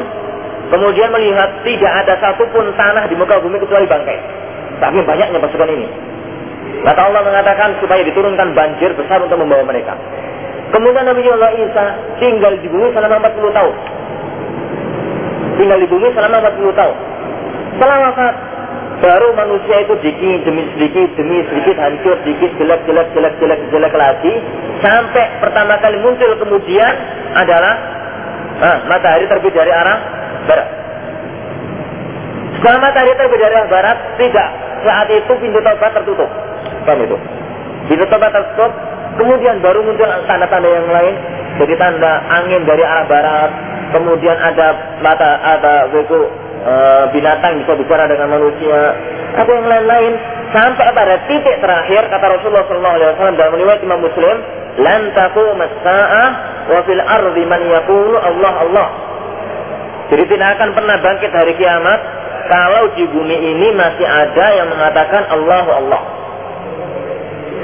kemudian 0.68 1.10
melihat 1.10 1.64
tidak 1.64 1.92
ada 2.04 2.14
satupun 2.20 2.70
tanah 2.76 3.08
di 3.08 3.16
muka 3.16 3.40
bumi 3.40 3.56
kecuali 3.58 3.88
bangkai. 3.88 4.18
Tapi 4.78 5.02
banyaknya 5.02 5.38
pasukan 5.40 5.70
ini. 5.74 5.88
Maka 6.84 7.00
Allah 7.10 7.26
mengatakan 7.26 7.74
supaya 7.82 8.04
diturunkan 8.06 8.54
banjir 8.54 8.94
besar 8.94 9.18
untuk 9.24 9.40
membawa 9.40 9.66
mereka. 9.66 9.96
Kemudian 10.70 11.02
Nabi 11.08 11.24
Allah 11.26 11.52
Isa 11.56 11.84
tinggal 12.20 12.54
di 12.60 12.68
bumi 12.68 12.92
selama 12.92 13.26
40 13.26 13.58
tahun. 13.58 13.74
Tinggal 15.58 15.78
di 15.82 15.88
bumi 15.88 16.08
selama 16.14 16.36
40 16.46 16.78
tahun. 16.78 16.96
Wafat, 17.78 18.34
baru 18.98 19.30
manusia 19.38 19.86
itu 19.86 19.94
sedikit 20.02 20.38
demi 20.48 20.62
sedikit 20.74 21.08
demi 21.14 21.38
sedikit 21.46 21.76
hancur 21.78 22.16
sedikit 22.26 22.50
jelek 22.58 22.80
jelek 22.86 23.08
jelek 23.14 23.34
jelek 23.38 23.60
jelek 23.70 23.94
lagi 23.94 24.34
sampai 24.82 25.24
pertama 25.38 25.78
kali 25.78 25.98
muncul 26.02 26.30
kemudian 26.38 26.92
adalah 27.34 27.74
ah, 28.62 28.78
matahari 28.90 29.24
terbit 29.30 29.54
dari 29.54 29.70
arah 29.70 29.98
barat. 30.46 30.68
Setelah 32.58 32.78
matahari 32.82 33.12
terbit 33.14 33.38
dari 33.38 33.54
arah 33.54 33.70
barat, 33.70 33.96
tidak 34.18 34.48
saat 34.82 35.08
itu 35.10 35.32
pintu 35.38 35.58
taubat 35.62 35.90
tertutup. 35.94 36.30
Paham 36.86 37.04
itu? 37.06 37.16
Pintu 37.86 38.04
taubat 38.10 38.30
tertutup, 38.34 38.72
kemudian 39.18 39.62
baru 39.62 39.80
muncul 39.86 40.08
tanda-tanda 40.26 40.68
yang 40.68 40.88
lain. 40.90 41.14
Jadi 41.58 41.74
tanda 41.74 42.22
angin 42.30 42.62
dari 42.66 42.82
arah 42.82 43.06
barat, 43.06 43.50
kemudian 43.94 44.36
ada 44.38 44.98
mata 45.02 45.30
ada 45.42 45.74
itu 45.90 46.18
e, 46.62 46.74
binatang 47.14 47.62
bisa 47.62 47.72
bicara 47.78 48.04
dengan 48.10 48.28
manusia, 48.38 48.80
ada 49.36 49.50
yang 49.50 49.68
lain-lain 49.68 50.12
sampai 50.50 50.86
pada 50.96 51.14
titik 51.28 51.56
terakhir 51.60 52.02
kata 52.08 52.26
Rasulullah 52.38 52.64
SAW 52.66 53.36
dalam 53.36 53.54
riwayat 53.54 53.80
Imam 53.84 54.00
Muslim, 54.00 54.36
lan 54.80 55.00
taqum 55.12 55.56
as-sa'ah 55.58 56.28
wa 56.68 56.80
fil 56.86 57.02
ardi 57.02 57.42
man 57.46 57.62
yaqulu 57.66 58.16
Allah 58.16 58.54
Allah. 58.64 58.88
Jadi 60.08 60.24
tidak 60.24 60.48
akan 60.56 60.68
pernah 60.72 60.96
bangkit 61.04 61.30
hari 61.36 61.52
kiamat 61.60 62.00
kalau 62.48 62.96
di 62.96 63.04
bumi 63.12 63.36
ini 63.36 63.76
masih 63.76 64.08
ada 64.08 64.46
yang 64.56 64.68
mengatakan 64.72 65.22
Allah 65.28 65.66
Allah. 65.68 66.02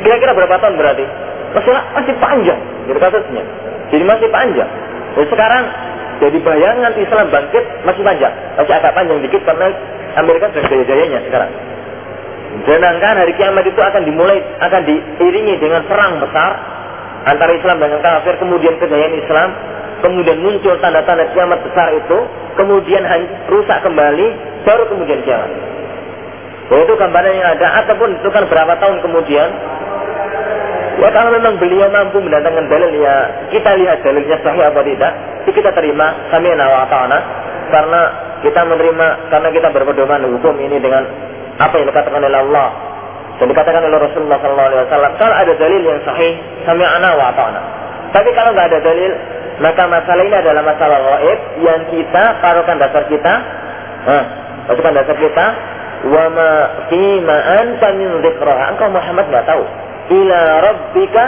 Kira-kira 0.04 0.36
berapa 0.36 0.60
tahun 0.60 0.76
berarti? 0.76 1.06
Masih 1.56 1.72
masih 1.72 2.14
panjang 2.20 2.60
jadi 2.84 2.98
kasusnya. 3.00 3.44
Jadi 3.88 4.04
masih 4.04 4.28
panjang. 4.28 4.70
Jadi 5.16 5.26
sekarang 5.30 5.64
jadi 6.23 6.38
bayangan 6.38 6.92
Islam 6.94 7.26
bangkit 7.30 7.64
masih 7.83 8.02
panjang, 8.06 8.35
masih 8.54 8.75
agak 8.75 8.92
panjang 8.94 9.18
dikit 9.25 9.42
karena 9.42 9.66
Amerika 10.14 10.47
sudah 10.54 10.66
jaya-jayanya 10.71 11.21
sekarang. 11.26 11.50
Sedangkan 12.62 13.14
hari 13.18 13.35
kiamat 13.35 13.66
itu 13.66 13.80
akan 13.83 14.02
dimulai, 14.06 14.38
akan 14.62 14.83
diiringi 14.87 15.59
dengan 15.59 15.83
perang 15.90 16.23
besar 16.23 16.50
antara 17.26 17.50
Islam 17.56 17.83
dengan 17.83 17.99
kafir, 17.99 18.38
kemudian 18.38 18.78
kejayaan 18.78 19.14
Islam, 19.18 19.49
kemudian 20.06 20.38
muncul 20.38 20.78
tanda-tanda 20.78 21.35
kiamat 21.35 21.59
besar 21.66 21.90
itu, 21.99 22.18
kemudian 22.54 23.02
rusak 23.50 23.78
kembali, 23.83 24.26
baru 24.62 24.87
kemudian 24.87 25.18
kiamat. 25.26 25.50
Yaitu 26.71 26.94
gambaran 26.97 27.33
yang 27.35 27.49
ada, 27.59 27.85
ataupun 27.85 28.23
itu 28.23 28.28
kan 28.30 28.47
berapa 28.49 28.78
tahun 28.80 29.02
kemudian, 29.02 29.49
Ya 30.94 31.10
kalau 31.10 31.34
memang 31.34 31.58
beliau 31.58 31.90
mampu 31.90 32.22
mendatangkan 32.22 32.70
dalil 32.70 32.92
ya 33.02 33.16
kita 33.50 33.70
lihat 33.74 33.98
dalilnya 34.06 34.38
sahih 34.46 34.62
apa 34.70 34.80
tidak, 34.86 35.12
kita 35.50 35.70
terima 35.74 36.30
kami 36.30 36.54
wa 36.54 36.86
ta'ana 36.86 37.18
karena 37.70 38.00
kita 38.46 38.60
menerima 38.62 39.06
karena 39.32 39.48
kita 39.50 39.68
berpedoman 39.74 40.22
hukum 40.38 40.54
ini 40.62 40.78
dengan 40.78 41.02
apa 41.58 41.74
yang 41.78 41.90
dikatakan 41.90 42.22
oleh 42.22 42.38
Allah 42.38 42.68
dan 43.38 43.46
dikatakan 43.50 43.82
oleh 43.82 43.98
Rasulullah 43.98 44.38
SAW. 44.38 45.18
Kalau 45.18 45.34
ada 45.34 45.52
dalil 45.58 45.82
yang 45.82 45.98
sahih, 46.06 46.38
kami 46.62 46.82
wa 46.86 47.30
ta'ana. 47.34 47.60
Tapi 48.14 48.30
kalau 48.30 48.54
nggak 48.54 48.70
ada 48.70 48.78
dalil, 48.78 49.10
maka 49.58 49.82
masalah 49.90 50.22
ini 50.22 50.36
adalah 50.38 50.62
masalah 50.62 50.98
gaib 51.02 51.40
yang 51.66 51.80
kita 51.90 52.22
taruhkan 52.38 52.78
dasar 52.78 53.02
kita, 53.10 53.34
nah, 54.06 54.24
dasar 54.70 55.16
kita, 55.18 55.46
wa 56.14 56.24
ma 56.30 56.50
fi 56.86 57.02
ma 57.26 57.36
anta 57.58 57.88
min 57.98 58.22
Engkau 58.22 58.88
Muhammad 58.94 59.26
nggak 59.34 59.46
tahu. 59.50 59.64
Ila 60.12 60.40
rabbika 60.61 61.25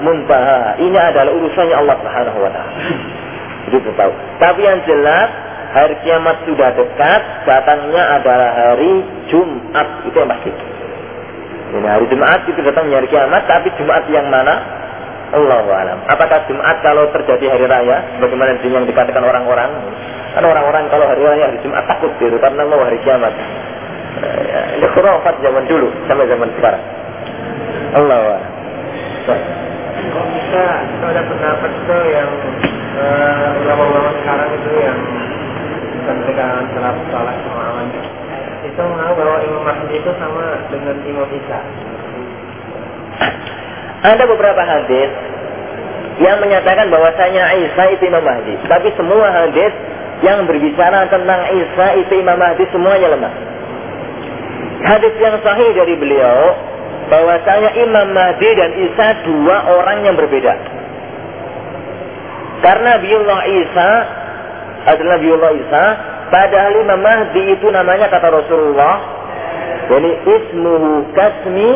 muntaha. 0.00 0.80
Ini 0.80 0.96
adalah 0.96 1.32
urusannya 1.32 1.76
Allah 1.76 1.96
Subhanahu 2.00 2.38
wa 2.40 2.50
taala. 2.50 2.72
Itu 3.76 3.90
tahu. 3.96 4.12
Tapi 4.40 4.60
yang 4.64 4.80
jelas 4.84 5.28
hari 5.74 5.94
kiamat 6.06 6.44
sudah 6.46 6.70
dekat, 6.76 7.22
datangnya 7.48 8.02
adalah 8.20 8.50
hari 8.54 9.02
Jumat. 9.28 10.06
Itu 10.08 10.16
yang 10.16 10.30
pasti. 10.30 10.52
Ini 11.74 11.88
hari 11.90 12.06
Jumat 12.06 12.46
itu 12.46 12.60
datangnya 12.62 13.02
hari 13.02 13.08
kiamat, 13.10 13.50
tapi 13.50 13.66
Jumat 13.74 14.06
yang 14.06 14.30
mana? 14.30 14.62
Allah 15.34 15.66
alam. 15.66 15.98
Apakah 16.06 16.46
Jumat 16.46 16.78
kalau 16.86 17.10
terjadi 17.10 17.58
hari 17.58 17.66
raya, 17.66 18.22
bagaimana 18.22 18.54
yang 18.62 18.86
dikatakan 18.86 19.18
orang-orang? 19.18 19.70
Kan 20.30 20.44
orang-orang 20.46 20.86
kalau 20.86 21.10
hari 21.10 21.26
raya 21.26 21.50
hari 21.50 21.58
Jumat 21.66 21.82
takut 21.90 22.14
gitu 22.22 22.38
karena 22.38 22.62
mau 22.62 22.78
hari 22.78 23.02
kiamat. 23.02 23.34
Eh, 24.14 24.78
ini 24.78 24.86
khurafat 24.94 25.42
zaman 25.42 25.66
dulu 25.66 25.90
sampai 26.06 26.30
zaman 26.30 26.46
sekarang. 26.54 26.82
Allah. 27.94 28.42
Kok 29.24 30.26
bisa 30.34 30.64
ada 31.00 31.22
pendapat 31.24 31.70
itu 31.70 31.96
yang 32.10 32.30
uh, 32.98 33.48
ulama-ulama 33.62 34.10
sekarang 34.20 34.50
itu 34.58 34.70
yang 34.82 34.98
ketika 36.04 36.46
salaf 36.74 36.96
salat 37.08 37.36
sama 37.48 37.86
itu 38.64 38.80
menganggap 38.80 39.16
bahwa 39.20 39.38
Imam 39.44 39.62
Mahdi 39.62 39.94
itu 40.02 40.10
sama 40.18 40.44
dengan 40.72 40.96
Imam 41.06 41.28
Isa. 41.30 41.60
Ada 44.04 44.24
beberapa 44.26 44.62
hadis 44.66 45.10
yang 46.18 46.42
menyatakan 46.42 46.90
bahwasanya 46.90 47.54
Isa 47.62 47.84
itu 47.94 48.02
Imam 48.10 48.24
Mahdi. 48.26 48.58
Tapi 48.66 48.88
semua 48.98 49.30
hadis 49.30 49.72
yang 50.26 50.42
berbicara 50.50 51.06
tentang 51.06 51.40
Isa 51.54 51.86
itu 52.02 52.12
Imam 52.18 52.36
Mahdi 52.36 52.64
semuanya 52.74 53.14
lemah. 53.14 53.34
Hadis 54.84 55.14
yang 55.22 55.38
sahih 55.40 55.70
dari 55.72 55.94
beliau 55.96 56.52
bahwasanya 57.08 57.70
Imam 57.80 58.08
Mahdi 58.12 58.50
dan 58.56 58.70
Isa 58.80 59.06
dua 59.28 59.56
orang 59.76 59.98
yang 60.08 60.16
berbeda. 60.16 60.54
Karena 62.64 62.96
Nabiullah 62.96 63.40
Isa 63.44 63.90
adalah 64.84 65.16
Nabiullah 65.20 65.52
Isa, 65.52 65.84
padahal 66.32 66.72
Imam 66.80 67.00
Mahdi 67.00 67.42
itu 67.56 67.66
namanya 67.68 68.08
kata 68.08 68.28
Rasulullah, 68.32 68.94
jadi 69.88 70.10
ismuhu 70.24 71.12
kasmi 71.12 71.70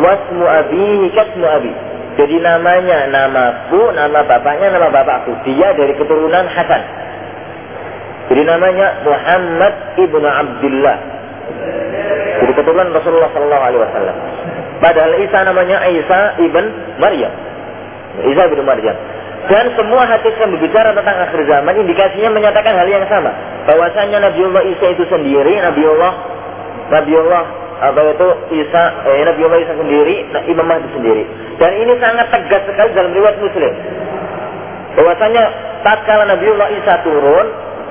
wasmu 0.00 0.44
abihi 0.44 1.06
kasmu 1.12 1.44
abi. 1.44 1.72
Jadi 2.16 2.36
namanya 2.40 3.08
namaku, 3.08 3.96
nama 3.96 4.20
bapaknya 4.26 4.76
nama 4.76 4.92
bapakku. 4.92 5.40
Dia 5.46 5.72
dari 5.72 5.96
keturunan 5.96 6.44
Hasan. 6.52 6.82
Jadi 8.28 8.42
namanya 8.44 9.00
Muhammad 9.06 9.74
ibnu 9.96 10.26
Abdullah. 10.26 10.98
Jadi 12.44 12.52
keturunan 12.56 12.92
Rasulullah 12.92 13.30
Sallallahu 13.32 13.64
Alaihi 13.64 13.82
Wasallam. 13.82 14.16
Padahal 14.80 15.12
Isa 15.20 15.38
namanya 15.44 15.84
Isa 15.92 16.40
ibn 16.40 16.64
Maryam. 16.96 17.32
Isa 18.24 18.42
ibn 18.48 18.60
Maryam. 18.64 18.96
Dan 19.48 19.72
semua 19.72 20.04
hadis 20.04 20.36
yang 20.36 20.52
berbicara 20.52 20.92
tentang 20.92 21.16
akhir 21.16 21.40
zaman 21.48 21.72
indikasinya 21.72 22.28
menyatakan 22.32 22.76
hal 22.76 22.88
yang 22.88 23.04
sama. 23.08 23.32
Bahwasanya 23.64 24.20
Nabiullah 24.28 24.64
Isa 24.68 24.92
itu 24.92 25.04
sendiri, 25.08 25.56
Nabiullah 25.60 26.12
Nabiullah 26.92 27.44
apa 27.80 28.00
itu 28.12 28.28
Isa, 28.60 28.82
eh, 29.08 29.24
Nabiullah 29.24 29.58
Isa 29.64 29.74
sendiri, 29.80 30.28
Imam 30.48 30.68
Mahdi 30.68 30.88
sendiri. 30.92 31.24
Dan 31.56 31.72
ini 31.80 31.96
sangat 31.96 32.28
tegas 32.28 32.68
sekali 32.68 32.92
dalam 32.92 33.12
riwayat 33.16 33.36
Muslim. 33.40 33.72
Bahwasanya 35.00 35.44
tatkala 35.88 36.28
Nabiullah 36.28 36.68
Isa 36.76 36.94
turun, 37.00 37.46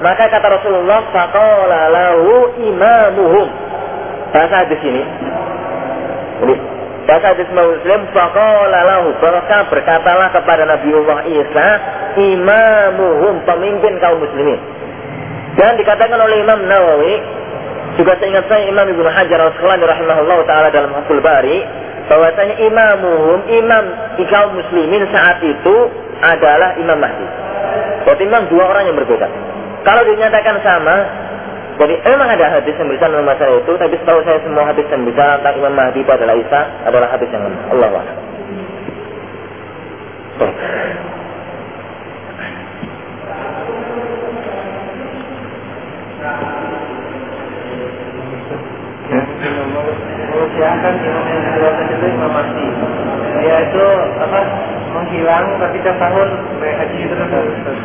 maka 0.06 0.30
kata 0.30 0.48
Rasulullah, 0.62 1.02
"Faqala 1.10 1.82
imamuhum." 2.62 3.48
Bahasa 4.30 4.62
hadis 4.62 4.82
ini. 4.86 5.02
Ini 6.46 6.56
Kata 7.10 7.34
hadis 7.34 7.50
Muslim, 7.50 8.06
faqala 8.14 8.80
lahu, 8.86 9.18
maka 9.18 9.66
berkatalah 9.66 10.30
kepada 10.30 10.62
Nabiullah 10.62 11.26
Isa, 11.26 11.68
imamuhum, 12.22 13.42
pemimpin 13.50 13.98
kaum 13.98 14.22
muslimin. 14.22 14.62
Dan 15.58 15.74
dikatakan 15.82 16.22
oleh 16.22 16.38
Imam 16.46 16.70
Nawawi, 16.70 17.18
juga 17.98 18.14
seingat 18.22 18.46
saya 18.46 18.70
Imam 18.70 18.86
Ibnu 18.86 19.10
Hajar 19.10 19.42
Al-Asqalani 19.42 19.90
rahimahullah 19.90 20.40
taala 20.46 20.70
dalam 20.70 20.94
Fathul 21.02 21.18
Bari, 21.26 21.66
bahwasanya 22.06 22.56
imamuhum, 22.62 23.42
imam 23.58 23.86
kaum 24.30 24.54
muslimin 24.54 25.10
saat 25.10 25.42
itu 25.42 25.76
adalah 26.22 26.78
Imam 26.78 27.02
Mahdi. 27.02 27.28
Jadi 28.06 28.22
memang 28.30 28.54
dua 28.54 28.70
orang 28.70 28.86
yang 28.86 28.98
berbeda. 29.02 29.26
Kalau 29.82 30.06
dinyatakan 30.06 30.62
sama, 30.62 30.96
jadi 31.80 31.96
memang 32.04 32.28
ada 32.28 32.60
hadis 32.60 32.76
yang 32.76 32.92
berbicara 32.92 33.16
tentang 33.16 33.30
masalah 33.32 33.56
itu, 33.56 33.72
tapi 33.80 33.96
setahu 34.04 34.20
saya 34.28 34.44
semua 34.44 34.68
hadis 34.68 34.84
yang 34.92 35.00
berbicara 35.08 35.40
tentang 35.40 35.56
Imam 35.64 35.74
Mahdi 35.80 36.04
itu 36.04 36.12
adalah 36.12 36.36
Isa 36.36 36.62
adalah 36.84 37.08
hadis 37.08 37.30
yang 37.32 37.48
lemah. 37.48 37.64
Allah 37.72 37.88
Allah. 37.88 38.06
Itu 53.40 53.86
apa 54.20 54.40
menghilang 54.92 55.46
tapi 55.62 55.78
tiap 55.82 55.98
tahun 55.98 56.28
naik 56.60 56.76
haji 56.82 57.00
terus. 57.08 57.80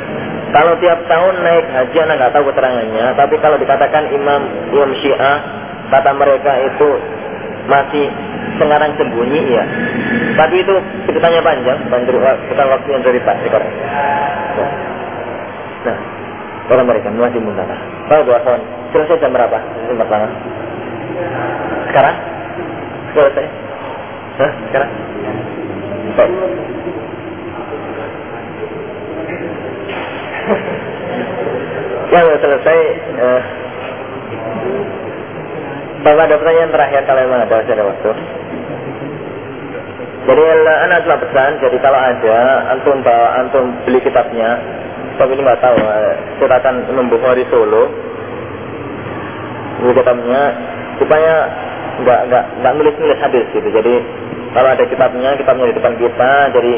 Kalau 0.54 0.72
tiap 0.78 1.00
tahun 1.10 1.34
naik 1.42 1.66
haji 1.66 1.96
anak 2.04 2.14
nggak 2.20 2.32
tahu 2.34 2.44
keterangannya, 2.52 3.06
tapi 3.18 3.34
kalau 3.42 3.56
dikatakan 3.58 4.06
Imam 4.14 4.42
Imam 4.70 4.90
Syiah 5.02 5.36
kata 5.90 6.10
mereka 6.14 6.52
itu 6.62 6.88
masih 7.66 8.06
sekarang 8.60 8.94
sembunyi 8.94 9.40
ya. 9.50 9.64
Tapi 10.38 10.62
itu 10.62 10.74
ceritanya 11.10 11.40
panjang, 11.42 11.78
bukan 11.90 12.66
waktu 12.70 12.88
yang 12.90 13.02
cerita 13.02 13.32
sekarang. 13.42 13.72
Nah, 15.84 15.98
orang 16.70 16.86
mereka 16.88 17.08
masih 17.12 17.40
muntah. 17.42 17.66
Kalau 18.08 18.22
dua 18.24 18.38
tahun, 18.46 18.60
selesai 18.94 19.20
jam 19.20 19.34
berapa? 19.34 19.58
Selesai 19.58 20.00
pertama. 20.00 20.28
Sekarang? 21.90 22.16
Selesai? 23.14 23.46
Hah? 24.34 24.52
Sekarang? 24.70 24.90
Baik. 26.14 26.73
Ya 32.12 32.18
sudah 32.24 32.40
selesai. 32.40 32.78
Eh, 33.20 33.42
Bapak 36.04 36.28
ada 36.28 36.36
pertanyaan 36.36 36.68
terakhir 36.68 37.00
kalau 37.08 37.20
memang 37.24 37.40
ada, 37.48 37.64
ada 37.64 37.84
waktu. 37.88 38.10
Jadi 40.24 40.42
anak 40.88 41.04
telah 41.04 41.18
pesan, 41.20 41.50
jadi 41.64 41.76
kalau 41.80 42.00
ada 42.00 42.38
antum 42.76 43.00
bawa 43.00 43.28
antum 43.40 43.72
beli 43.88 44.00
kitabnya, 44.04 44.56
tapi 45.16 45.36
ini 45.36 45.44
nggak 45.44 45.60
tahu, 45.64 45.76
eh, 45.80 46.88
Imam 46.92 47.08
Bukhari 47.08 47.44
Solo, 47.48 47.88
beli 49.80 49.92
kitabnya 49.96 50.42
supaya 51.00 51.34
nggak 52.04 52.20
nggak 52.28 52.44
nggak 52.60 52.74
nulis 52.76 52.94
nulis 53.00 53.20
hadis 53.20 53.44
gitu. 53.52 53.68
Jadi 53.68 53.94
kalau 54.52 54.68
ada 54.76 54.84
kitabnya, 54.84 55.30
kitabnya 55.40 55.66
di 55.72 55.76
depan 55.76 55.94
kita, 55.96 56.32
jadi 56.52 56.74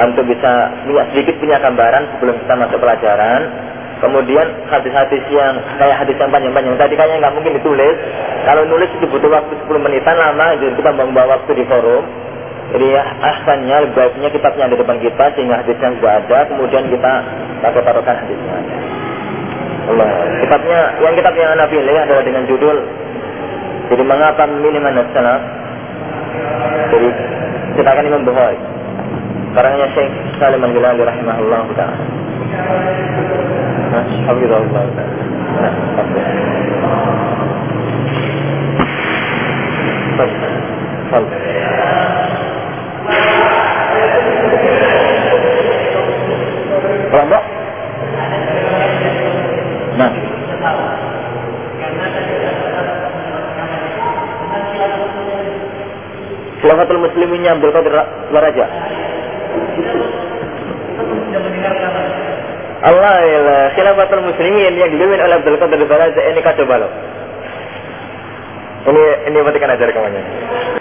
antum 0.00 0.24
bisa 0.24 0.72
punya 0.86 1.02
sedikit 1.12 1.34
punya 1.36 1.56
gambaran 1.60 2.02
sebelum 2.16 2.34
kita 2.40 2.54
masuk 2.56 2.78
pelajaran. 2.80 3.40
Kemudian 4.02 4.46
hadis-hadis 4.66 5.22
yang 5.30 5.62
kayak 5.78 6.02
hadis 6.02 6.18
yang 6.18 6.30
panjang-panjang 6.34 6.74
tadi 6.74 6.94
kayaknya 6.98 7.22
nggak 7.22 7.34
mungkin 7.38 7.54
ditulis. 7.54 7.96
Kalau 8.42 8.62
nulis 8.66 8.90
itu 8.98 9.06
butuh 9.06 9.30
waktu 9.30 9.52
10 9.62 9.78
menitan 9.78 10.18
lama, 10.18 10.58
jadi 10.58 10.74
kita 10.74 10.90
membawa 10.90 11.38
waktu 11.38 11.54
di 11.54 11.64
forum. 11.70 12.02
Jadi 12.72 12.86
ya, 12.88 13.02
ahsannya 13.04 13.76
lebih 13.86 13.94
baiknya 13.94 14.28
kitabnya 14.32 14.64
di 14.72 14.76
depan 14.80 14.98
kita 14.98 15.24
sehingga 15.36 15.60
hadisnya 15.60 15.88
sudah 16.00 16.12
ada, 16.18 16.38
kemudian 16.50 16.84
kita 16.90 17.12
taruh 17.62 17.84
taruhkan 17.84 18.16
hadisnya. 18.26 18.58
Allah. 19.92 20.10
Kitabnya, 20.40 20.80
yang 20.98 21.14
kitab 21.14 21.34
yang 21.38 21.50
anda 21.54 21.66
pilih 21.66 21.96
adalah 21.98 22.22
dengan 22.22 22.44
judul 22.46 22.76
Jadi 23.92 24.02
mengapa 24.08 24.48
mana 24.48 25.04
salaf? 25.12 25.42
Jadi 26.90 27.08
akan 27.82 28.04
Imam 28.08 28.24
Bukhari. 28.24 28.56
Karangnya 29.52 29.86
Syekh 29.92 30.12
Salim 30.40 30.64
Al-Gilali 30.64 31.02
rahimahullah 31.04 31.62
ta'ala. 31.76 31.96
Nah, 33.92 34.04
ta'ala. 34.96 35.04
Nah, 40.16 40.30
Fal. 41.12 41.24
Kelompok? 47.12 47.42
Nah. 50.00 50.12
Khilafatul 56.64 57.00
Qadir 57.68 57.94
Waraja. 58.32 58.91
Allah 62.82 63.70
Khilafatul 63.78 64.26
Muslimin 64.26 64.74
yang 64.74 64.90
dipimpin 64.90 65.22
oleh 65.22 65.38
Abdul 65.38 65.54
Qadir 65.54 65.86
Waraja 65.86 66.20
ini 66.34 66.40
kacau 66.42 66.66
balau. 66.66 66.90
Ini 68.82 69.04
ini 69.30 69.38
matikan 69.46 69.70
ajar 69.70 69.94
kawannya. 69.94 70.22